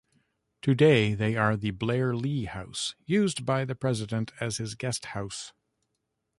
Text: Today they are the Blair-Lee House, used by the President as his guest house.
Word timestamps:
Today 0.63 1.13
they 1.13 1.35
are 1.35 1.55
the 1.55 1.69
Blair-Lee 1.69 2.45
House, 2.45 2.95
used 3.05 3.45
by 3.45 3.65
the 3.65 3.75
President 3.75 4.31
as 4.41 4.57
his 4.57 4.73
guest 4.73 5.05
house. 5.13 5.53